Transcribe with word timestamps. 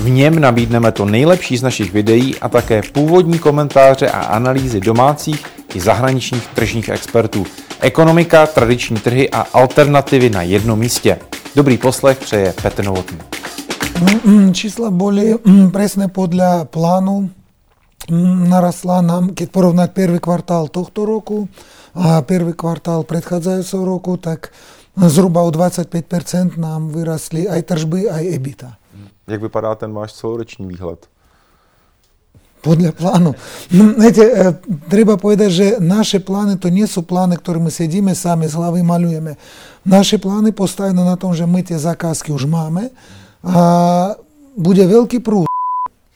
V 0.00 0.10
něm 0.10 0.38
nabídneme 0.38 0.92
to 0.92 1.04
nejlepší 1.04 1.56
z 1.56 1.62
našich 1.62 1.92
videí 1.92 2.38
a 2.38 2.48
také 2.48 2.82
původní 2.92 3.38
komentáře 3.38 4.10
a 4.10 4.20
analýzy 4.20 4.80
domácích 4.80 5.46
i 5.74 5.80
zahraničních 5.80 6.46
tržních 6.46 6.88
expertů. 6.88 7.46
Ekonomika, 7.80 8.46
tradiční 8.46 8.96
trhy 8.96 9.30
a 9.30 9.40
alternativy 9.40 10.30
na 10.30 10.42
jednom 10.42 10.78
místě. 10.78 11.18
Dobrý 11.56 11.78
poslech 11.78 12.18
přeje 12.18 12.54
Petr 12.62 12.84
Novotný. 12.84 13.18
Mm, 14.00 14.34
mm, 14.34 14.54
čísla 14.54 14.90
byly 14.90 15.34
mm, 15.44 15.70
přesně 15.70 16.08
podle 16.08 16.64
plánu. 16.64 17.30
Narasla 18.48 19.02
nám, 19.02 19.26
když 19.26 19.48
porovnat 19.48 19.90
první 19.90 20.18
kvartál 20.18 20.68
tohoto 20.68 21.04
roku 21.04 21.48
a 21.94 22.22
první 22.22 22.52
kvartál 22.52 23.02
předcházejícího 23.02 23.84
roku, 23.84 24.16
tak 24.16 24.48
zhruba 25.06 25.42
o 25.42 25.50
25% 25.50 26.58
nám 26.58 26.88
vyrostly 26.88 27.46
i 27.48 27.62
tržby, 27.62 28.00
i 28.00 28.34
EBITDA. 28.34 28.79
Jak 29.30 29.42
vypadá 29.42 29.74
ten 29.74 29.94
váš 29.94 30.18
celoroční 30.18 30.66
výhled? 30.66 30.98
Podľa 32.60 32.92
plánu. 32.92 33.32
Viete, 33.96 34.52
treba 34.92 35.16
povedať, 35.16 35.48
že 35.48 35.66
naše 35.80 36.20
plány 36.20 36.60
to 36.60 36.68
sú 36.84 37.00
plány, 37.08 37.40
ktoré 37.40 37.56
my 37.56 37.72
sedíme 37.72 38.12
sami 38.12 38.44
z 38.44 38.52
hlavy 38.52 38.84
malujeme. 38.84 39.40
Naše 39.88 40.20
plány 40.20 40.52
postavené 40.52 41.00
na 41.00 41.16
tom, 41.16 41.32
že 41.32 41.48
my 41.48 41.64
tie 41.64 41.80
zakázky 41.80 42.36
už 42.36 42.44
máme 42.44 42.92
a 43.40 44.12
bude 44.58 44.84
veľký 44.84 45.24
prúd 45.24 45.48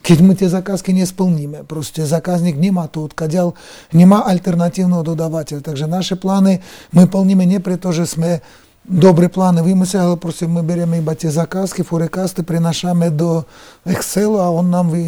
keď 0.05 0.19
my 0.21 0.37
tie 0.37 0.53
zakázky 0.53 0.93
nesplníme. 0.93 1.65
Proste 1.65 2.05
zákazník 2.05 2.61
nemá 2.61 2.93
to 2.93 3.09
odkaďal, 3.09 3.57
nemá 3.97 4.21
alternatívneho 4.29 5.01
dodávateľa. 5.01 5.65
Takže 5.65 5.89
naše 5.89 6.21
plány 6.21 6.61
my 6.93 7.09
plníme 7.09 7.49
nie 7.49 7.57
preto, 7.57 7.89
že 7.89 8.05
sme 8.05 8.45
dobré 8.85 9.29
plány 9.29 9.63
vymysleli, 9.63 10.07
ale 10.07 10.17
proste 10.17 10.47
my 10.47 10.63
berieme 10.63 10.99
iba 11.01 11.15
tie 11.15 11.31
zakázky, 11.31 11.83
forecasty, 11.83 12.43
prinašame 12.43 13.11
do 13.11 13.45
Excelu 13.87 14.41
a 14.41 14.51
on 14.51 14.71
nám 14.71 14.91
vy, 14.93 15.03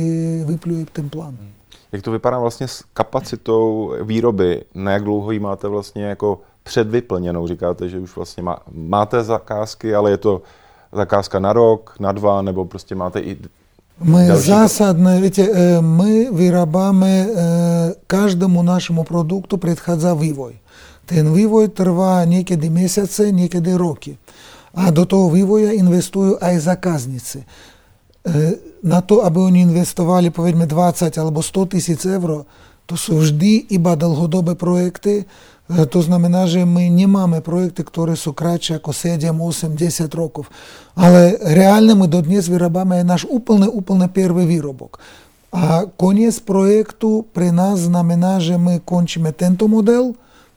vypluje 0.45 0.87
ten 0.93 1.09
plán. 1.09 1.37
Jak 1.93 2.03
to 2.03 2.11
vypadá 2.11 2.39
vlastně 2.39 2.69
s 2.69 2.85
kapacitou 2.95 3.93
výroby? 4.03 4.65
Na 4.75 4.93
jak 4.93 5.05
dlouho 5.05 5.31
ji 5.31 5.41
máte 5.41 5.69
vlastně 5.69 6.05
jako 6.05 6.41
předvyplněnou? 6.63 7.47
Říkáte, 7.47 7.89
že 7.89 8.01
už 8.01 8.17
vlastně 8.17 8.43
má, 8.43 8.59
máte 8.73 9.25
zakázky, 9.25 9.95
ale 9.95 10.11
je 10.11 10.17
to 10.17 10.43
zakázka 10.93 11.39
na 11.39 11.53
rok, 11.53 11.97
na 12.01 12.13
dva, 12.13 12.43
nebo 12.43 12.65
prostě 12.65 12.95
máte 12.95 13.21
i 13.21 13.37
My 13.97 14.29
zásadné, 14.29 15.21
viete, 15.21 15.49
my 15.81 16.29
vyrábame, 16.29 17.27
každému 18.07 18.61
našemu 18.63 19.05
produktu 19.09 19.57
predchádza 19.57 20.13
vývoj. 20.13 20.53
Ten 21.07 21.33
vývoj 21.33 21.69
триває 21.69 22.27
niekedy 22.27 22.67
mesiace, 22.71 23.31
niekedy 23.33 23.79
roky. 23.79 24.19
A 24.75 24.91
do 24.91 25.09
toho 25.09 25.33
vývoja 25.33 25.73
investujú 25.73 26.37
aj 26.37 26.61
zákazníci. 26.61 27.49
Na 28.83 29.01
to, 29.01 29.23
aby 29.23 29.39
oni 29.41 29.65
investovali, 29.65 30.29
povedzme, 30.35 30.67
20 30.67 31.17
або 31.17 31.41
100 31.43 31.67
тисяч 31.67 32.05
євро, 32.05 32.45
to 32.87 32.95
завжди 32.95 33.19
vždy 33.19 33.53
iba 33.71 33.97
dlhodobé 33.97 34.55
проекти. 34.55 35.27
Е, 35.71 35.87
то 35.87 36.03
знамена, 36.03 36.47
що 36.47 36.67
ми 36.67 36.91
не 36.91 37.07
маємо 37.07 37.41
проєкти, 37.41 37.85
які 37.97 38.17
су 38.17 38.33
краще, 38.33 38.73
як 38.73 38.95
7, 38.95 39.41
8, 39.41 39.75
10 39.75 40.15
років. 40.15 40.51
Але 40.95 41.39
реально 41.43 41.97
ми 41.97 42.07
до 42.07 42.21
днес 42.23 42.49
виробляємо 42.49 43.05
наш 43.05 43.27
уповне, 43.31 43.67
уповне 43.67 44.09
перший 44.09 44.47
виробок. 44.47 45.01
А 45.51 45.85
конець 45.97 46.39
проєкту 46.39 47.25
при 47.33 47.53
нас 47.53 47.79
знамена, 47.79 48.41
що 48.41 48.59
ми 48.59 48.81
кончимо 48.85 49.33
тенто 49.33 49.69
модель, 49.69 50.13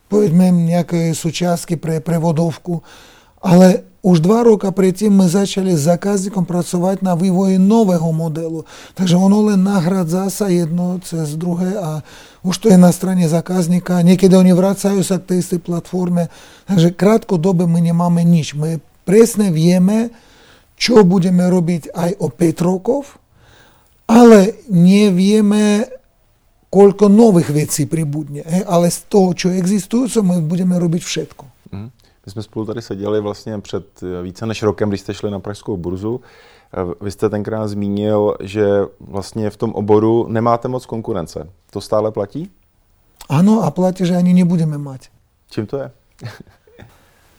povedzme 0.09 0.49
nejaké 0.49 1.13
súčiastky 1.13 1.77
pre 1.77 2.01
prevodovku, 2.01 2.81
ale 3.39 3.87
už 3.99 4.23
dva 4.23 4.47
roka 4.47 4.71
predtým 4.71 5.11
my 5.11 5.27
začali 5.27 5.75
s 5.75 5.83
zákazníkom 5.83 6.47
pracovať 6.47 7.03
na 7.03 7.19
vývoji 7.19 7.59
nového 7.59 8.07
modelu. 8.15 8.63
Takže 8.95 9.19
ono 9.19 9.51
len 9.51 9.59
nahradza 9.59 10.31
sa 10.31 10.47
jedno 10.47 11.03
cez 11.03 11.35
druhé 11.35 11.75
a 11.75 11.99
už 12.39 12.55
to 12.63 12.67
je 12.71 12.79
na 12.79 12.95
strane 12.95 13.27
zákazníka. 13.27 13.99
Niekedy 13.99 14.31
oni 14.39 14.55
vracajú 14.55 15.03
sa 15.03 15.19
k 15.19 15.35
tej 15.35 15.37
istej 15.43 15.59
platforme. 15.59 16.31
Takže 16.71 16.95
krátkodobé 16.95 17.67
my 17.67 17.91
nemáme 17.91 18.23
nič. 18.23 18.55
My 18.55 18.79
presne 19.03 19.51
vieme, 19.51 20.15
čo 20.79 21.03
budeme 21.03 21.43
robiť 21.51 21.91
aj 21.91 22.23
o 22.23 22.31
5 22.31 22.67
rokov, 22.71 23.19
ale 24.07 24.63
nevieme, 24.71 25.91
koľko 26.69 27.09
nových 27.09 27.49
vecí 27.49 27.85
pribudne. 27.85 28.45
Ale 28.65 28.89
z 28.93 29.09
toho, 29.09 29.33
čo 29.33 29.49
existujúce, 29.49 30.21
my 30.21 30.41
budeme 30.41 30.77
robiť 30.79 31.03
všetko. 31.03 31.45
Mm. 31.71 31.89
My 32.25 32.31
jsme 32.31 32.43
spolu 32.43 32.65
tady 32.65 32.81
seděli 32.81 33.21
vlastně 33.21 33.59
před 33.59 34.01
více 34.23 34.45
než 34.45 34.63
rokem, 34.63 34.89
když 34.89 35.01
jste 35.01 35.13
šli 35.13 35.31
na 35.31 35.39
Pražskou 35.39 35.77
burzu. 35.77 36.21
Vy 37.01 37.11
jste 37.11 37.29
tenkrát 37.29 37.67
zmínil, 37.67 38.35
že 38.39 38.69
vlastně 38.99 39.49
v 39.49 39.57
tom 39.57 39.71
oboru 39.71 40.27
nemáte 40.27 40.67
moc 40.67 40.85
konkurence. 40.85 41.49
To 41.71 41.81
stále 41.81 42.11
platí? 42.11 42.49
Ano 43.29 43.61
a 43.61 43.71
platí, 43.71 44.05
že 44.05 44.17
ani 44.17 44.33
nebudeme 44.33 44.77
mať. 44.77 45.09
Čím 45.49 45.65
to 45.65 45.77
je? 45.77 45.91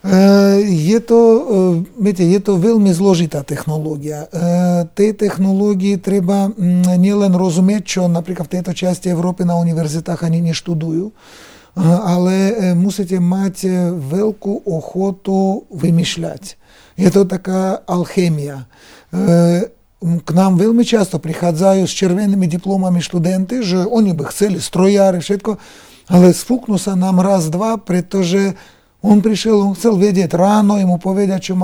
Е, 0.05 0.63
є 0.69 1.01
то 1.01 1.85
е, 2.07 2.25
є 2.25 2.41
то 2.41 2.57
вельми 2.57 2.95
зложита 2.95 3.43
технологія. 3.43 4.27
Е, 4.35 4.87
те 4.95 5.13
технології 5.13 5.97
треба 5.97 6.51
не 6.99 7.15
лише 7.15 7.39
розуміти, 7.39 7.83
що, 7.85 8.09
наприклад, 8.09 8.49
в 8.53 8.63
тій 8.63 8.73
часті 8.75 9.09
Європи 9.09 9.45
на 9.45 9.57
університетах 9.57 10.23
вони 10.23 10.41
не 10.41 10.55
штудують, 10.55 11.13
але 12.05 12.75
мусите 12.75 13.21
мати 13.21 13.91
велику 13.91 14.63
охоту 14.67 15.63
вимішляти. 15.71 16.55
Є 16.97 17.11
то 17.11 17.25
така 17.25 17.81
алхемія. 17.87 18.65
К 20.25 20.35
нам 20.35 20.59
вельми 20.59 20.85
часто 20.85 21.19
приходять 21.19 21.87
з 21.87 21.91
червоними 21.91 22.47
дипломами 22.47 23.03
студенти, 23.03 23.63
що 23.63 23.89
вони 23.91 24.13
б 24.13 24.27
хотіли 24.27 24.61
строяри, 24.61 25.19
все, 25.19 25.39
але 26.07 26.33
сфукнуться 26.33 26.97
нам 26.97 27.21
раз-два, 27.21 27.77
тому 28.09 28.25
що 28.25 28.53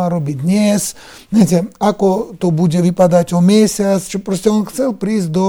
robiť 0.09 0.37
dnes, 0.41 0.97
viete, 1.29 1.69
ako 1.77 2.33
to 2.41 2.49
bude 2.49 2.81
vypadať 2.81 3.37
o 3.37 3.45
mesiac, 3.45 4.01
čo 4.01 4.25
proste 4.25 4.49
on 4.49 4.65
chcel 4.65 4.97
prísť 4.97 5.29
do 5.37 5.47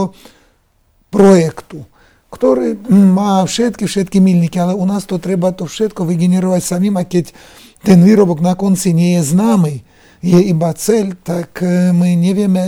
projektu, 1.08 1.88
ktorý 2.28 2.76
má 2.92 3.40
všetky, 3.48 3.88
všetky 3.88 4.20
milníky, 4.20 4.60
ale 4.60 4.76
u 4.76 4.84
nás 4.84 5.08
to 5.08 5.16
treba 5.16 5.56
to 5.56 5.64
všetko 5.64 6.04
vygenerovať 6.04 6.60
samým, 6.60 7.00
a 7.00 7.08
keď 7.08 7.32
ten 7.80 8.04
výrobok 8.04 8.44
na 8.44 8.60
konci 8.60 8.92
nie 8.92 9.16
je 9.16 9.32
známy, 9.32 9.88
je 10.20 10.40
iba 10.50 10.74
cel, 10.76 11.14
tak 11.14 11.62
my 11.96 12.20
nevieme, 12.20 12.60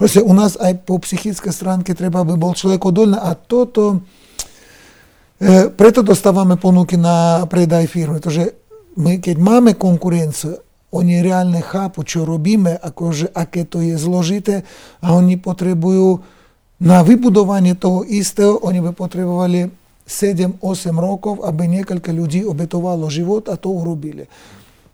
proste 0.00 0.24
u 0.24 0.32
nás 0.34 0.58
aj 0.58 0.88
po 0.88 0.98
psychické 0.98 1.52
stránke 1.52 1.94
treba, 1.94 2.24
aby 2.24 2.34
bol 2.34 2.56
človek 2.56 2.80
odolný 2.80 3.20
a 3.20 3.36
toto 3.36 4.02
preto 5.76 6.00
dostávame 6.00 6.56
ponuky 6.56 6.96
na 6.96 7.44
predaj 7.44 7.86
firmy, 7.86 8.18
pretože 8.18 8.56
my 8.96 9.20
keď 9.20 9.36
máme 9.36 9.76
konkurenciu, 9.76 10.56
oni 10.94 11.20
reálne 11.20 11.60
chápu, 11.60 12.06
čo 12.06 12.24
robíme, 12.24 12.78
akože, 12.78 13.34
aké 13.36 13.68
to 13.68 13.84
je 13.84 14.00
zložité 14.00 14.64
a 15.04 15.12
oni 15.12 15.36
potrebujú 15.36 16.24
na 16.80 17.04
vybudovanie 17.04 17.76
toho 17.76 18.04
istého, 18.06 18.56
oni 18.64 18.80
by 18.80 18.92
potrebovali 18.96 19.68
7-8 20.06 20.62
rokov, 20.96 21.42
aby 21.44 21.66
niekoľko 21.80 22.10
ľudí 22.14 22.40
obetovalo 22.46 23.10
život 23.10 23.50
a 23.50 23.58
to 23.58 23.74
urobili. 23.74 24.30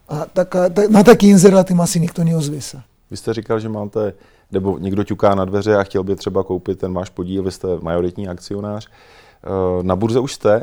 A 0.08 0.26
taká, 0.26 0.72
ta, 0.72 0.88
na 0.88 1.04
taký 1.04 1.30
inzerát 1.30 1.68
im 1.70 1.80
asi 1.80 2.00
nikto 2.00 2.24
neozve 2.24 2.60
sa. 2.60 2.82
Vy 3.10 3.16
jste 3.16 3.34
říkal, 3.34 3.60
že 3.60 3.68
máte, 3.68 4.12
nebo 4.52 4.78
někdo 4.78 5.04
ťuká 5.04 5.34
na 5.34 5.44
dveře 5.44 5.76
a 5.76 5.84
chtěl 5.84 6.04
by 6.04 6.16
třeba 6.16 6.42
koupit 6.42 6.78
ten 6.78 6.94
váš 6.94 7.10
podíl, 7.10 7.42
vy 7.42 7.50
jste 7.50 7.68
majoritní 7.82 8.28
akcionář. 8.28 8.88
Na 9.82 9.96
burze 9.96 10.20
už 10.20 10.34
jste. 10.34 10.62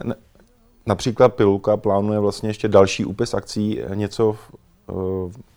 Například 0.86 1.34
Pilulka 1.34 1.78
plánuje 1.78 2.20
vlastně 2.20 2.50
ještě 2.50 2.68
další 2.68 3.06
úpis 3.06 3.34
akcí, 3.34 3.80
něco 3.94 4.36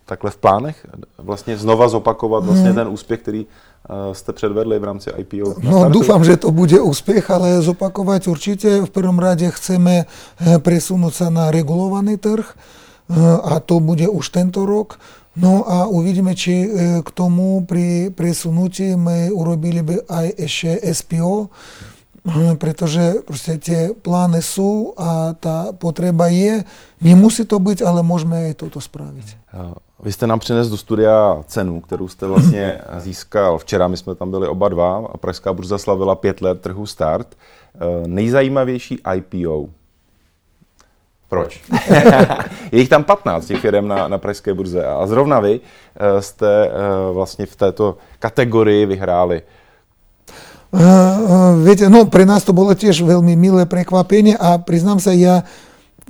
takhle 0.05 0.31
v 0.31 0.37
plánech? 0.37 0.87
Vlastně 1.17 1.57
znova 1.57 1.87
zopakovat 1.87 2.45
vlastně 2.45 2.73
ten 2.73 2.87
úspěch, 2.87 3.19
který 3.19 3.45
jste 4.11 4.33
předvedli 4.33 4.79
v 4.79 4.83
rámci 4.83 5.09
IPO? 5.17 5.55
No 5.63 5.89
dúfam, 5.89 6.23
že 6.23 6.37
to 6.37 6.51
bude 6.51 6.81
úspech, 6.81 7.31
ale 7.31 7.61
zopakovať 7.61 8.27
určite. 8.27 8.81
V 8.85 8.89
prvom 8.89 9.19
rade 9.19 9.43
chceme 9.51 10.05
presunúť 10.63 11.13
sa 11.13 11.27
na 11.27 11.51
regulovaný 11.51 12.17
trh. 12.17 12.55
a 13.43 13.59
to 13.59 13.79
bude 13.79 14.07
už 14.07 14.29
tento 14.29 14.65
rok. 14.65 14.99
No 15.33 15.65
a 15.65 15.89
uvidíme, 15.89 16.37
či 16.37 16.69
k 17.01 17.09
tomu 17.09 17.65
pri 17.65 18.13
presunutí 18.13 18.93
my 18.93 19.33
urobili 19.33 19.81
by 19.81 20.05
aj 20.05 20.27
ešte 20.37 20.69
SPO, 20.93 21.49
pretože 22.55 23.19
proste 23.27 23.59
tie 23.59 23.91
plány 23.91 24.39
sú 24.39 24.95
a 24.95 25.35
tá 25.35 25.75
potreba 25.75 26.31
je. 26.31 26.63
Nemusí 27.03 27.43
to 27.43 27.59
byť, 27.59 27.83
ale 27.83 27.99
môžeme 27.99 28.47
aj 28.47 28.63
toto 28.63 28.79
spraviť. 28.79 29.51
Vy 29.99 30.11
jste 30.11 30.27
nám 30.27 30.39
přinesl 30.39 30.69
do 30.69 30.77
studia 30.77 31.43
cenu, 31.47 31.81
kterou 31.81 32.07
jste 32.07 32.27
vlastně 32.27 32.81
získal 32.97 33.57
včera, 33.57 33.87
my 33.87 33.97
jsme 33.97 34.15
tam 34.15 34.31
byli 34.31 34.47
oba 34.47 34.69
dva 34.69 35.07
a 35.13 35.17
Pražská 35.17 35.53
burza 35.53 35.77
slavila 35.77 36.15
pět 36.15 36.41
let 36.41 36.61
trhu 36.61 36.85
start. 36.85 37.37
Nejzajímavější 38.07 38.99
IPO. 39.15 39.65
Proč? 41.29 41.61
je 42.71 42.79
jich 42.79 42.89
tam 42.89 43.03
15 43.03 43.45
těch 43.45 43.59
firm 43.59 43.87
na, 43.87 44.07
na 44.07 44.17
Pražské 44.17 44.53
burze 44.53 44.85
a 44.85 45.07
zrovna 45.07 45.39
vy 45.39 45.59
jste 46.19 46.71
vlastně 47.13 47.45
v 47.45 47.55
této 47.55 47.97
kategorii 48.19 48.85
vyhráli. 48.85 49.41
Viete, 51.61 51.85
no 51.85 52.09
pre 52.09 52.25
nás 52.25 52.41
to 52.41 52.49
bolo 52.49 52.73
tiež 52.73 53.05
veľmi 53.05 53.37
milé 53.37 53.69
prekvapenie 53.69 54.33
a 54.33 54.57
priznám 54.57 54.97
sa, 54.97 55.13
ja 55.13 55.45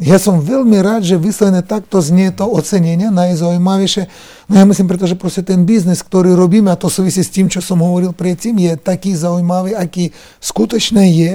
ja 0.02 0.18
som 0.18 0.42
veľmi 0.42 0.82
rád, 0.82 1.06
že 1.06 1.22
vyslené 1.22 1.62
takto 1.62 2.02
znie 2.02 2.34
to 2.34 2.50
ocenenie 2.50 3.14
najzaujímavejšie. 3.14 4.10
No 4.50 4.58
ja 4.58 4.66
myslím, 4.66 4.90
pretože 4.90 5.14
proste 5.14 5.46
ten 5.46 5.70
biznes, 5.70 6.02
ktorý 6.02 6.34
robíme, 6.34 6.74
a 6.74 6.80
to 6.80 6.90
súvisí 6.90 7.22
s 7.22 7.30
tým, 7.30 7.46
čo 7.46 7.62
som 7.62 7.78
hovoril 7.78 8.10
predtým, 8.10 8.58
je 8.58 8.74
taký 8.74 9.14
zaujímavý, 9.14 9.78
aký 9.78 10.10
skutočne 10.42 11.06
je. 11.14 11.34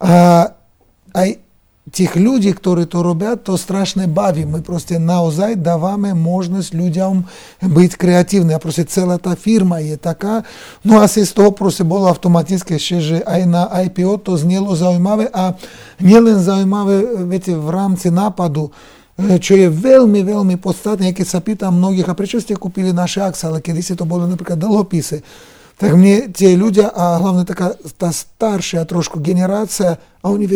A 0.00 0.48
aj 1.12 1.28
тех 1.92 2.16
людей, 2.16 2.52
которые 2.52 2.86
то 2.86 3.02
робят, 3.02 3.44
то 3.44 3.56
страшно 3.56 4.06
бави. 4.06 4.44
Мы 4.44 4.62
просто 4.62 4.98
наозай 4.98 5.54
даваме 5.54 6.14
можность 6.14 6.74
людям 6.74 7.26
быть 7.60 7.96
креативны. 7.96 8.52
А 8.52 8.58
просто 8.58 8.84
целая 8.84 9.18
та 9.18 9.34
фирма 9.34 9.80
є 9.80 9.96
така. 9.96 10.42
Ну 10.84 10.98
а 11.00 11.08
з 11.08 11.32
того 11.32 11.52
просто 11.52 11.84
було 11.84 12.08
автоматично 12.08 12.78
ще 12.78 13.00
ж 13.00 13.22
ай 13.26 13.46
на 13.46 13.68
IPO, 13.68 14.18
то 14.18 14.36
зняло 14.36 14.76
займаве, 14.76 15.30
а 15.32 15.52
не 16.00 16.20
лише 16.20 16.38
займаве 16.38 17.26
віте, 17.28 17.56
в 17.56 17.70
рамці 17.70 18.10
нападу, 18.10 18.70
э, 19.18 19.42
що 19.42 19.56
є 19.56 19.68
вельми, 19.68 20.22
вельми 20.22 20.56
подстатне, 20.56 21.06
яке 21.06 21.24
запита 21.24 21.70
многих, 21.70 22.08
а 22.08 22.14
при 22.14 22.26
чому 22.26 22.44
купили 22.58 22.92
наші 22.92 23.20
акції, 23.20 23.50
але 23.50 23.60
колись 23.60 23.92
то 23.96 24.04
були, 24.04 24.26
наприклад, 24.26 24.58
долгописи. 24.58 25.22
Так 25.76 25.94
мне 25.94 26.20
те 26.20 26.56
люди, 26.56 26.86
а 26.94 27.18
главное 27.18 27.44
такая 27.44 27.74
та 27.96 28.12
старшая 28.12 28.84
трошку 28.84 29.18
генерация, 29.18 29.96
а 30.22 30.30
у 30.30 30.36
них 30.36 30.48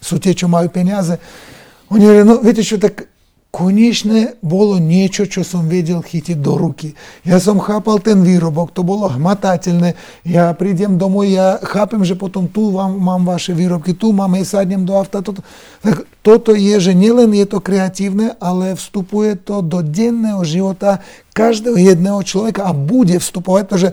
с 0.00 0.12
utječom 0.12 0.54
penjaze. 0.74 1.16
On 1.88 2.02
je 2.02 2.12
reno, 2.12 2.38
vidite 2.42 2.62
što 2.62 2.78
tako, 2.78 3.02
Конечно, 3.50 4.24
було 4.42 4.78
нічого, 4.78 5.30
що 5.30 5.44
сам 5.44 5.68
видел 5.68 6.02
хіті 6.02 6.34
до 6.34 6.58
руки. 6.58 6.94
Я 7.24 7.40
сам 7.40 7.58
хапав 7.58 8.00
тен 8.00 8.24
виробок, 8.24 8.70
то 8.72 8.82
було 8.82 9.08
гмотательне. 9.08 9.94
Я 10.24 10.54
прийдем 10.54 10.98
домой, 10.98 11.30
я 11.30 11.58
хапим 11.62 12.04
же 12.04 12.14
потом 12.14 12.48
ту 12.48 12.70
вам, 12.70 12.98
мам 12.98 13.26
ваші 13.26 13.52
виробки, 13.52 13.92
ту 13.92 14.12
мам 14.12 14.36
і 14.36 14.44
саднім 14.44 14.84
до 14.84 14.94
авто. 14.94 15.22
То, 15.22 15.34
так, 15.82 16.06
то, 16.22 16.38
то 16.38 16.56
є 16.56 16.80
же 16.80 16.94
не 16.94 17.12
лен 17.12 17.34
є 17.34 17.44
то 17.44 17.60
креативне, 17.60 18.34
але 18.40 18.74
вступує 18.74 19.36
то 19.36 19.62
до 19.62 19.82
денного 19.82 20.44
живота 20.44 20.98
кожного 21.36 21.78
єдного 21.78 22.24
чоловіка, 22.24 22.62
а 22.66 22.72
буде 22.72 23.18
вступувати, 23.18 23.66
то 23.70 23.78
же 23.78 23.92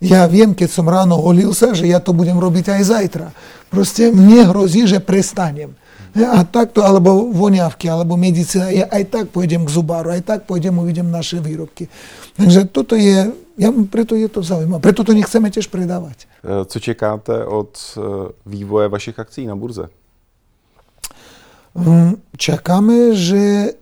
я 0.00 0.28
вім, 0.28 0.54
кед 0.54 0.70
рано 0.86 1.16
голився, 1.16 1.74
що 1.74 1.86
я 1.86 1.98
то 1.98 2.12
будем 2.12 2.38
робити, 2.38 2.72
а 2.72 2.78
і 2.78 2.82
завтра. 2.82 3.30
Proste 3.72 4.12
mne 4.12 4.52
hrozí, 4.52 4.84
že 4.84 5.00
prestanem. 5.00 5.72
A 6.12 6.44
takto, 6.44 6.84
alebo 6.84 7.32
voňavky, 7.32 7.88
alebo 7.88 8.20
medicína, 8.20 8.68
ja 8.68 8.84
aj 8.92 9.04
tak 9.08 9.24
pôjdem 9.32 9.64
k 9.64 9.72
zubáru, 9.72 10.12
aj 10.12 10.20
tak 10.28 10.40
pôjdem, 10.44 10.76
uvidím 10.76 11.08
naše 11.08 11.40
výrobky. 11.40 11.88
Takže 12.36 12.68
toto 12.68 13.00
je, 13.00 13.32
ja, 13.56 13.68
preto 13.88 14.12
je 14.12 14.28
to 14.28 14.44
zaujímavé. 14.44 14.84
Preto 14.84 15.08
to 15.08 15.16
nechceme 15.16 15.48
tiež 15.48 15.72
predávať. 15.72 16.28
Co 16.44 16.76
čekáte 16.76 17.32
od 17.48 17.72
vývoje 18.44 18.92
vašich 18.92 19.16
akcí 19.16 19.48
na 19.48 19.56
burze? 19.56 19.88
Čakáme, 22.36 23.16
že 23.16 23.72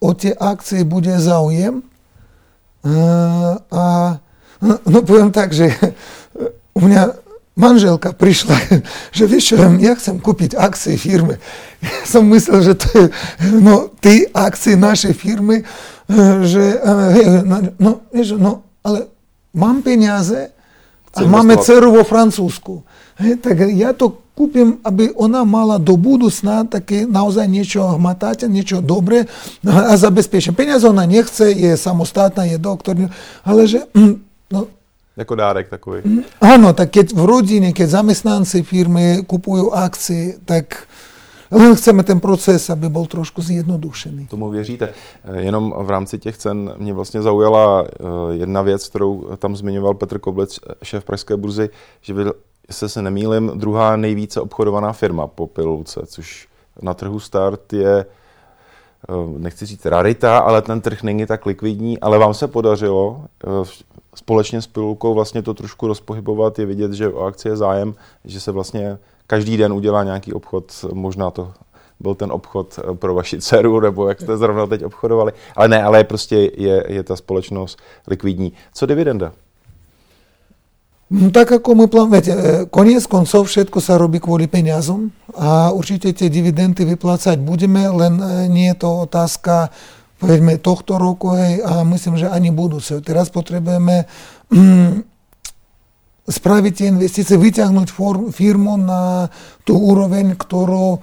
o 0.00 0.16
tie 0.16 0.32
akcie 0.32 0.88
bude 0.88 1.12
záujem. 1.20 1.84
A 3.68 3.84
no 4.64 4.98
poviem 5.04 5.28
tak, 5.36 5.52
že 5.52 5.68
u 6.76 6.80
mňa 6.80 7.25
Манжелка 7.56 8.12
прийшла, 8.12 8.60
що 9.10 9.26
вечором 9.28 9.80
я 9.80 9.94
хочу 9.94 10.18
купити 10.18 10.56
акції 10.60 10.96
фірми. 10.96 11.38
Я 11.82 11.88
сам 12.04 12.28
мислив, 12.28 12.62
що 12.62 12.74
ти, 12.74 13.10
ну, 13.52 13.90
ти 14.00 14.30
акції 14.32 14.76
нашої 14.76 15.14
фірми, 15.14 15.64
що, 16.08 16.58
э, 16.58 16.86
э, 16.86 17.42
э, 17.44 17.68
ну, 17.78 17.96
ну, 18.14 18.58
але 18.82 19.02
мам 19.54 19.82
пенязе, 19.82 20.48
а 21.14 21.24
маме 21.24 21.56
церво 21.56 22.02
французьку. 22.02 22.82
Так 23.42 23.60
я 23.60 23.92
то 23.92 24.12
купим, 24.34 24.74
аби 24.82 25.12
вона 25.16 25.44
мала 25.44 25.78
до 25.78 25.96
будусна 25.96 26.64
таки 26.64 27.06
наузай 27.06 27.48
нічого 27.48 27.88
гматати, 27.88 28.48
нічого 28.48 28.82
добре, 28.82 29.24
а 29.64 29.96
забезпечення. 29.96 30.56
Пеняз 30.56 30.84
вона 30.84 31.06
не 31.06 31.22
хоче, 31.22 31.52
є 31.52 31.76
самостатна, 31.76 32.46
є 32.46 32.58
доктор, 32.58 32.96
але 33.44 33.66
же, 33.66 33.80
ну, 34.50 34.66
jako 35.16 35.34
dárek 35.34 35.68
takový. 35.68 36.02
Áno, 36.40 36.72
tak 36.76 36.90
keď 36.92 37.16
v 37.16 37.24
rodine, 37.24 37.72
keď 37.72 37.88
zamestnanci 37.88 38.62
firmy 38.62 39.24
kupujú 39.24 39.72
akcie, 39.72 40.36
tak 40.44 40.84
chceme 41.48 42.02
ten 42.02 42.20
proces, 42.20 42.70
aby 42.70 42.88
byl 42.88 43.06
trošku 43.06 43.42
zjednodušený. 43.42 44.26
Tomu 44.26 44.50
věříte. 44.50 44.92
Jenom 45.36 45.74
v 45.78 45.90
rámci 45.90 46.18
těch 46.18 46.36
cen 46.36 46.74
mě 46.78 46.92
vlastně 46.92 47.22
zaujala 47.22 47.86
jedna 48.30 48.62
věc, 48.62 48.88
kterou 48.88 49.36
tam 49.38 49.56
zmiňoval 49.56 49.94
Petr 49.94 50.18
Koblec, 50.18 50.58
šéf 50.82 51.04
Pražské 51.04 51.36
burzy, 51.36 51.70
že 52.00 52.14
byl, 52.14 52.34
jestli 52.68 52.88
se 52.88 53.02
nemýlim, 53.02 53.52
druhá 53.54 53.96
nejvíce 53.96 54.40
obchodovaná 54.40 54.92
firma 54.92 55.26
po 55.26 55.46
pilulce, 55.46 56.00
což 56.06 56.48
na 56.82 56.94
trhu 56.94 57.20
start 57.20 57.72
je 57.72 58.04
nechci 59.38 59.66
říct 59.66 59.86
rarita, 59.86 60.38
ale 60.38 60.62
ten 60.62 60.80
trh 60.80 61.02
není 61.02 61.26
tak 61.26 61.46
likvidní, 61.46 62.00
ale 62.00 62.18
vám 62.18 62.34
se 62.34 62.48
podařilo 62.48 63.24
společně 64.16 64.62
s 64.62 64.66
pilulkou 64.66 65.14
vlastně 65.14 65.42
to 65.42 65.54
trošku 65.54 65.86
rozpohybovat, 65.86 66.58
je 66.58 66.66
vidět, 66.66 66.92
že 66.92 67.12
o 67.12 67.24
akci 67.24 67.48
je 67.48 67.56
zájem, 67.56 67.94
že 68.24 68.40
se 68.40 68.52
vlastně 68.52 68.98
každý 69.26 69.56
den 69.56 69.72
udělá 69.72 70.04
nějaký 70.04 70.32
obchod, 70.32 70.72
možná 70.92 71.30
to 71.30 71.52
byl 72.00 72.14
ten 72.14 72.32
obchod 72.32 72.78
pro 72.94 73.14
vaši 73.14 73.40
dceru, 73.40 73.80
nebo 73.80 74.08
jak 74.08 74.20
jste 74.20 74.36
zrovna 74.36 74.66
teď 74.66 74.84
obchodovali. 74.84 75.32
Ale 75.56 75.68
ne, 75.68 75.82
ale 75.82 76.04
prostě 76.04 76.50
je, 76.56 76.84
je 76.88 77.02
ta 77.02 77.16
společnost 77.16 77.78
likvidní. 78.06 78.52
Co 78.74 78.86
dividenda? 78.86 79.32
No, 81.06 81.30
tak 81.30 81.62
ako 81.62 81.74
my 81.78 81.86
plánujeme, 81.86 82.66
koniec 82.66 83.06
koncov 83.06 83.46
všetko 83.46 83.78
sa 83.78 83.94
robí 83.94 84.18
kvôli 84.18 84.50
peniazom 84.50 85.14
a 85.38 85.70
určite 85.70 86.10
tie 86.10 86.26
dividendy 86.26 86.82
vyplácať 86.82 87.38
budeme, 87.38 87.86
len 87.94 88.18
nie 88.50 88.74
je 88.74 88.82
to 88.82 89.06
otázka 89.06 89.70
povedzme 90.16 90.56
tohto 90.56 90.96
roku 90.96 91.36
hej, 91.36 91.60
a 91.60 91.84
myslím, 91.84 92.16
že 92.16 92.32
ani 92.32 92.48
budúce. 92.48 92.96
Teraz 93.04 93.28
potrebujeme 93.28 94.08
mm, 94.48 95.04
spraviť 96.26 96.72
tie 96.74 96.86
investície, 96.90 97.36
vyťahnuť 97.38 97.88
firmu 98.34 98.74
na 98.80 99.30
tú 99.62 99.78
úroveň, 99.78 100.34
ktorú, 100.34 100.98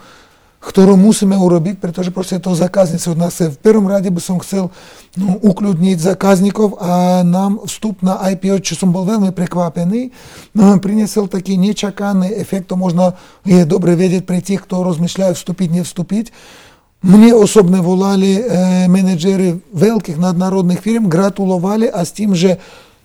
ktorú 0.60 1.00
musíme 1.00 1.38
urobiť, 1.38 1.80
pretože 1.80 2.12
proste 2.12 2.42
to 2.42 2.58
zákazníci 2.58 3.08
od 3.08 3.22
nás. 3.22 3.40
V 3.40 3.56
prvom 3.62 3.88
rade 3.88 4.12
by 4.12 4.20
som 4.20 4.42
chcel 4.44 4.68
no, 5.16 5.40
ukľudniť 5.40 5.98
zákazníkov 6.02 6.76
a 6.82 7.24
nám 7.24 7.64
vstup 7.64 8.04
na 8.04 8.20
IPO, 8.36 8.60
čo 8.66 8.76
som 8.76 8.92
bol 8.92 9.08
veľmi 9.08 9.32
prekvapený, 9.32 10.12
nám 10.58 10.84
priniesol 10.84 11.32
taký 11.32 11.56
nečakaný 11.56 12.36
efekt, 12.36 12.68
to 12.68 12.76
možno 12.76 13.16
je 13.48 13.64
dobre 13.64 13.96
vedieť 13.96 14.28
pre 14.28 14.44
tých, 14.44 14.66
kto 14.68 14.84
rozmýšľajú 14.84 15.34
vstúpiť, 15.38 15.70
nevstúpiť, 15.80 16.26
Мне 17.03 17.31
osobne 17.31 17.79
volali 17.79 18.43
e, 18.43 18.43
menedžeri 18.91 19.63
veľkých 19.71 20.19
nadnárodných 20.19 20.83
firm, 20.83 21.07
gratulovali 21.07 21.87
a 21.87 22.03
s 22.03 22.11
tým, 22.11 22.35
že 22.35 22.59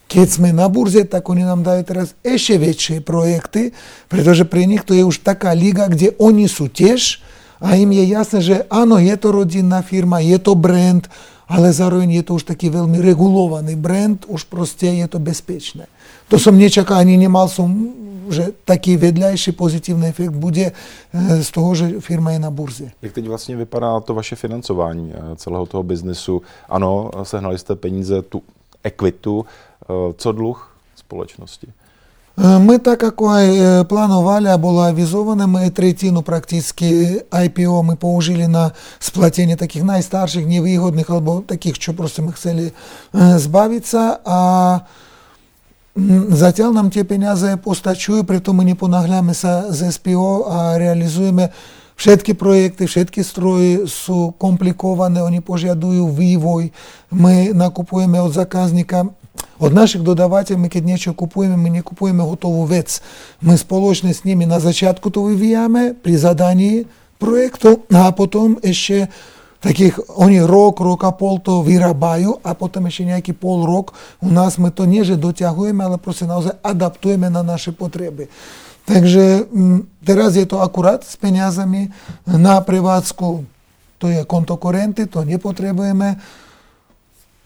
keď 0.10 0.28
sme 0.30 0.50
na 0.50 0.66
burze, 0.66 1.06
tak 1.06 1.26
oni 1.30 1.46
nám 1.46 1.62
dajú 1.62 1.82
teraz 1.86 2.18
ešte 2.26 2.58
väčšie 2.58 2.96
projekty, 3.06 3.74
pretože 4.10 4.50
pre 4.50 4.66
nich 4.66 4.82
to 4.82 4.98
je 4.98 5.06
už 5.06 5.22
taká 5.22 5.54
liga, 5.54 5.90
kde 5.90 6.18
oni 6.18 6.50
sú 6.50 6.70
tiež 6.74 7.22
a 7.62 7.78
im 7.78 7.90
je 7.94 8.04
jasné, 8.14 8.40
že 8.42 8.56
áno, 8.70 8.98
je 8.98 9.14
to 9.14 9.30
rodinná 9.30 9.86
firma, 9.86 10.22
je 10.22 10.38
to 10.42 10.58
brand, 10.58 11.06
ale 11.46 11.70
zároveň 11.70 12.22
je 12.22 12.24
to 12.26 12.32
už 12.42 12.50
taký 12.50 12.74
veľmi 12.74 12.98
regulovaný 12.98 13.78
brand, 13.78 14.26
už 14.26 14.50
proste 14.50 14.90
je 14.90 15.08
to 15.10 15.22
bezpečné. 15.22 15.86
To 16.34 16.42
som 16.42 16.58
nečakal, 16.58 17.02
ani 17.02 17.14
nemal 17.14 17.46
som 17.46 17.70
že 18.30 18.52
taký 18.66 18.98
vedľajší 18.98 19.52
pozitívny 19.52 20.08
efekt 20.08 20.34
bude 20.34 20.72
eh, 20.72 21.44
z 21.44 21.50
toho, 21.52 21.76
že 21.76 22.00
firma 22.00 22.32
je 22.32 22.40
na 22.40 22.52
burze. 22.52 22.92
Jak 23.02 23.14
teď 23.14 23.28
vlastně 23.28 23.56
vypadá 23.56 24.00
to 24.00 24.14
vaše 24.14 24.36
financování 24.36 25.14
eh, 25.14 25.36
celého 25.36 25.66
toho 25.66 25.84
biznesu? 25.84 26.42
Ano, 26.70 27.12
sehnali 27.24 27.58
jste 27.58 27.76
peníze, 27.76 28.22
tu 28.22 28.42
ekvitu. 28.84 29.46
Eh, 29.90 30.14
co 30.18 30.32
dluh 30.32 30.70
společnosti? 30.96 31.68
Ми 32.38 32.78
так 32.78 33.04
як 33.04 33.22
е, 33.22 33.84
планували, 33.84 34.50
а 34.50 34.58
було 34.58 34.82
авізовано, 34.82 35.48
ми 35.48 35.70
третину 35.70 36.22
практично 36.22 36.88
IPO 37.32 37.84
ми 37.84 37.96
положили 37.96 38.48
на 38.48 38.72
сплатення 39.00 39.56
таких 39.56 39.84
найстарших, 39.84 40.48
невигодних, 40.48 41.10
або 41.10 41.42
таких, 41.42 41.76
що 41.76 41.94
просто 41.94 42.22
ми 42.22 42.32
хотіли 42.32 42.72
е, 43.16 43.40
збавитися, 43.40 44.18
а 44.26 44.80
Затяг 46.29 46.73
нам 46.73 46.91
ті 46.91 47.05
пенязи 47.05 47.59
постачує, 47.65 48.23
при 48.23 48.41
тому 48.41 48.63
не 48.63 48.75
понаглямися 48.75 49.65
з 49.69 49.93
СПО, 49.93 50.49
а 50.51 50.79
реалізуємо 50.79 51.49
Všetky 51.99 52.33
проєкти, 52.35 52.87
všetky 52.87 53.27
stroje 53.27 53.91
sú 53.91 54.31
komplikované, 54.39 55.19
oni 55.19 55.43
požiadujú 55.43 56.07
vývoj. 56.15 56.71
My 57.11 57.51
nakupujeme 57.51 58.23
від 58.23 58.33
zákazníka 58.33 59.11
От 59.59 59.75
наших 59.75 60.03
додавателів, 60.03 60.59
ми 60.59 60.71
нічого 60.75 61.15
купуємо, 61.15 61.57
ми 61.57 61.71
не 61.71 61.83
купуємо 61.83 62.25
готову 62.25 62.65
вец. 62.65 63.03
Ми 63.43 63.57
сполучні 63.57 64.15
з 64.15 64.25
ними 64.25 64.47
на 64.47 64.61
початку 64.61 65.11
то 65.11 65.23
вивіяємо 65.23 65.91
при 66.03 66.19
заданні 66.19 66.87
проєкту, 67.19 67.79
а 67.93 68.13
потім 68.13 68.59
ще 68.71 69.09
rok 69.63 71.01
a 71.05 71.11
pol 71.11 71.43
to 71.43 71.67
vyrábajú 71.67 72.39
a 72.47 72.55
potom 72.55 72.87
ešte 72.87 73.11
nejaký 73.11 73.33
pol 73.35 73.67
rok 73.67 73.95
u 74.23 74.31
nás 74.31 74.59
my 74.59 74.71
to 74.71 74.87
nie, 74.87 75.03
že 75.03 75.19
doťahujeme, 75.19 75.83
ale 75.83 75.99
proste 75.99 76.31
naozaj 76.31 76.55
adaptujeme 76.63 77.27
na 77.27 77.43
naše 77.43 77.75
potreby. 77.75 78.31
Takže 78.89 79.45
teraz 80.01 80.33
je 80.33 80.49
to 80.49 80.65
akurát 80.65 81.05
s 81.05 81.19
peniazami 81.21 81.93
na 82.25 82.57
prevádzku. 82.65 83.45
To 83.99 84.07
je 84.09 84.25
konto 84.25 84.57
korenty, 84.57 85.05
to 85.05 85.27
nepotrebujeme. 85.27 86.17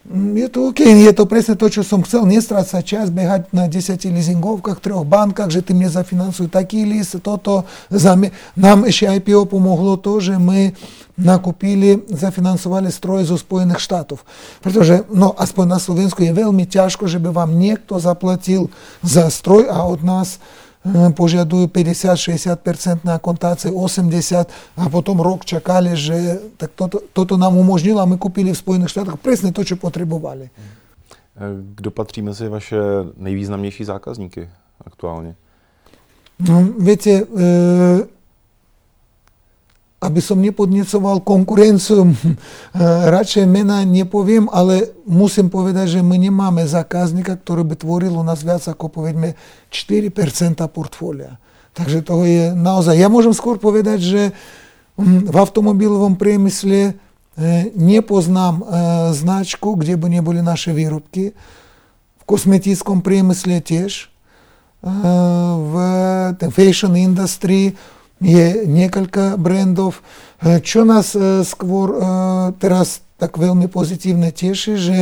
Это 0.05 0.69
окей, 0.69 1.07
это 1.07 1.27
пресно 1.27 1.55
то, 1.55 1.71
что 1.71 1.85
сам 1.85 2.03
хотел, 2.03 2.27
не 2.27 2.41
стратить 2.41 2.85
час, 2.85 3.09
бегать 3.11 3.53
на 3.53 3.69
10 3.69 4.05
лизинговках, 4.05 4.81
трех 4.81 5.07
банках, 5.07 5.51
же 5.51 5.63
ты 5.63 5.75
мне 5.75 5.89
зафинансуй 5.89 6.49
такие 6.49 6.85
лисы, 6.85 7.21
то-то. 7.21 7.65
Нам 8.57 8.85
еще 8.85 9.07
IPO 9.07 9.47
помогло 9.47 9.97
тоже, 9.97 10.39
мы 10.39 10.75
накупили, 11.17 12.03
зафінансували 12.09 12.91
строй 12.91 13.25
з 13.25 13.31
Успоєних 13.31 13.81
Штатів. 13.81 14.25
Притоже, 14.61 15.01
ну, 15.11 15.35
а 15.39 15.65
на 15.65 15.79
Словенську 15.79 16.23
є 16.23 16.33
вельми 16.33 16.65
тяжко, 16.65 17.09
щоб 17.09 17.33
вам 17.33 17.55
ніхто 17.55 17.99
заплатив 17.99 18.71
за 19.03 19.31
строй, 19.31 19.67
а 19.71 19.85
от 19.85 20.03
нас 20.03 20.39
od 20.83 20.95
nás 20.95 21.13
požadujú 21.15 21.71
50-60% 21.71 23.07
na 23.07 23.19
kontácie 23.23 23.71
80 23.71 24.51
a 24.77 24.83
potom 24.91 25.23
rok 25.23 25.47
čakali, 25.47 25.95
že 25.95 26.43
tak 26.59 26.75
toto, 26.75 26.99
toto 27.15 27.39
nám 27.39 27.55
umožnilo 27.55 28.03
a 28.03 28.07
my 28.07 28.19
kúpili 28.19 28.51
v 28.51 28.59
Spojených 28.59 28.91
štátoch 28.91 29.19
presne 29.23 29.55
to, 29.55 29.63
čo 29.63 29.79
potrebovali. 29.79 30.51
Kdo 31.75 31.91
patří 31.91 32.23
mezi 32.23 32.49
vaše 32.49 32.77
nejvýznamnější 33.17 33.85
zákazníky 33.85 34.51
aktuálně? 34.87 35.35
No, 36.49 36.69
viete, 36.79 37.11
e, 37.11 37.25
aby 40.03 40.19
som 40.19 40.43
nepodnecoval 40.43 41.23
konkurenciu, 41.23 42.11
radšej 43.07 43.47
mena 43.47 43.87
nepoviem, 43.87 44.51
ale 44.51 44.91
musím 45.07 45.47
povedať, 45.47 45.99
že 45.99 46.01
my 46.03 46.19
nemáme 46.19 46.67
zákazníka, 46.67 47.39
ktorý 47.39 47.63
by 47.63 47.79
tvoril 47.79 48.19
u 48.19 48.27
nás 48.27 48.43
viac 48.43 48.67
ako 48.67 48.91
povedme 48.91 49.39
4% 49.71 50.59
portfólia. 50.75 51.39
Takže 51.73 52.03
toho 52.03 52.27
je 52.27 52.51
naozaj. 52.53 52.99
Ja 52.99 53.07
môžem 53.07 53.33
skôr 53.33 53.63
povedať, 53.63 54.03
že 54.03 54.23
v 54.99 55.37
automobilovom 55.39 56.21
priemysle 56.21 56.99
nepoznám 57.73 58.61
značku, 59.17 59.79
kde 59.81 59.97
by 59.97 60.21
neboli 60.21 60.45
naše 60.45 60.77
výrobky. 60.77 61.33
V 62.21 62.23
kosmetickom 62.29 63.01
priemysle 63.01 63.65
tiež. 63.65 64.13
V 64.83 65.75
fashion 66.51 66.93
industrii 66.99 67.73
je 68.23 68.65
niekoľka 68.67 69.37
brendov. 69.37 70.01
що 70.63 70.85
нас 70.85 71.15
е, 71.15 71.45
skôr 71.45 71.87
е, 71.95 71.99
teraz 72.59 73.03
tak 73.19 73.39
veľmi 73.39 73.71
pozitívne 73.71 74.35
teší, 74.35 74.75
že 74.75 74.97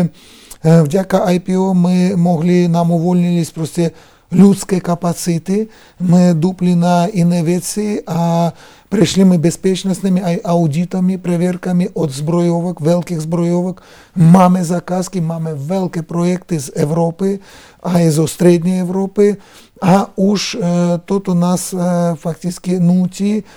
vďaka 0.60 1.24
IPO 1.40 1.72
my 1.72 2.20
могли 2.20 2.68
нам 2.68 2.92
uvoľnili 2.92 3.48
proste 3.48 3.96
людські 4.32 4.80
капацити, 4.80 5.68
ми 6.00 6.34
дуплі 6.34 6.74
на 6.74 7.06
інновації, 7.06 8.02
а 8.06 8.50
прийшли 8.88 9.24
ми 9.24 9.38
безпечнісними 9.38 10.38
аудитами, 10.44 11.18
перевірками 11.18 11.88
від 11.96 12.10
збройовок, 12.10 12.80
великих 12.80 13.20
збройовок. 13.20 13.82
Маємо 14.16 14.64
заказки, 14.64 15.20
маємо 15.20 15.50
великі 15.54 16.02
проекти 16.02 16.58
з 16.58 16.72
Європи, 16.76 17.40
а 17.82 18.00
й 18.00 18.10
з 18.10 18.18
Острідньої 18.18 18.76
Європи. 18.76 19.36
A 19.80 20.12
už 20.12 20.60
toto 21.08 21.32
nás 21.32 21.72
fakticky 22.20 22.76
nutí 22.76 23.48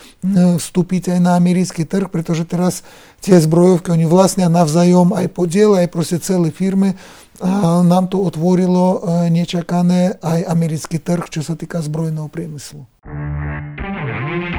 vstúpiť 0.57 1.11
aj 1.15 1.19
na 1.19 1.35
americký 1.35 1.83
trh, 1.83 2.07
pretože 2.07 2.47
teraz 2.47 2.79
tie 3.19 3.35
zbrojovky, 3.35 3.91
oni 3.91 4.07
vlastnia 4.07 4.47
navzájom 4.47 5.11
aj 5.11 5.27
podiel, 5.35 5.75
aj 5.75 5.91
proste 5.91 6.23
celé 6.23 6.55
firmy. 6.55 6.95
A 7.43 7.83
nám 7.83 8.07
to 8.07 8.23
otvorilo 8.23 9.03
nečakané 9.27 10.15
aj 10.23 10.47
americký 10.47 10.95
trh, 11.03 11.27
čo 11.27 11.43
sa 11.43 11.59
týka 11.59 11.83
zbrojného 11.83 12.31
priemyslu. 12.31 12.87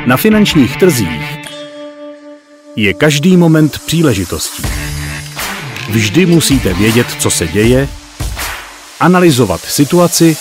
Na 0.06 0.16
finančních 0.21 0.76
trzích 0.76 1.25
je 2.76 2.92
každý 2.94 3.37
moment 3.37 3.78
příležitostí. 3.87 4.62
Vždy 5.88 6.26
musíte 6.26 6.75
vědět, 6.75 7.06
co 7.18 7.30
se 7.30 7.49
děje, 7.49 7.88
analyzovat 9.00 9.61
situaci 9.61 10.37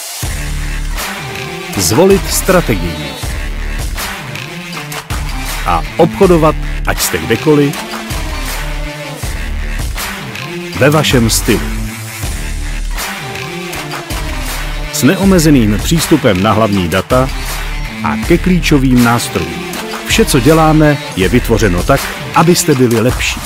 zvolit 1.77 2.33
strategii 2.33 3.13
a 5.65 5.83
obchodovat, 5.97 6.55
ať 6.87 7.01
jste 7.01 7.17
kdekoliv, 7.17 7.75
ve 10.79 10.89
vašem 10.89 11.29
stylu. 11.29 11.61
S 14.93 15.03
neomezeným 15.03 15.79
přístupem 15.83 16.43
na 16.43 16.51
hlavní 16.51 16.87
data 16.87 17.29
a 18.03 18.17
ke 18.27 18.37
klíčovým 18.37 19.03
nástrojům. 19.03 19.63
Vše, 20.07 20.25
co 20.25 20.39
děláme, 20.39 20.97
je 21.15 21.29
vytvořeno 21.29 21.83
tak, 21.83 22.01
abyste 22.35 22.75
byli 22.75 23.01
lepší. 23.01 23.39